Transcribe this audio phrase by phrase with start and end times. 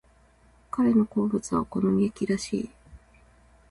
[0.71, 2.69] 彼の好物はお好み焼きらしい。